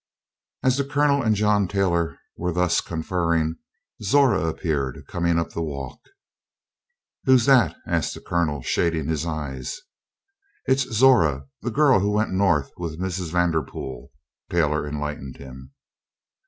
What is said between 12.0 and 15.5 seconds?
went North with Mrs. Vanderpool," Taylor enlightened